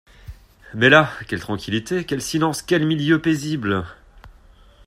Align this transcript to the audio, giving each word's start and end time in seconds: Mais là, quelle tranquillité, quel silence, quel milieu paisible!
Mais 0.73 0.89
là, 0.89 1.11
quelle 1.27 1.41
tranquillité, 1.41 2.05
quel 2.05 2.23
silence, 2.23 2.63
quel 2.63 2.87
milieu 2.87 3.21
paisible! 3.21 3.85